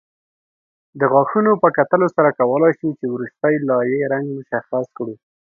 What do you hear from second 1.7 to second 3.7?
کتلو سره کولای شو چې وروستۍ